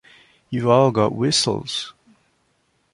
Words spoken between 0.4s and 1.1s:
You've all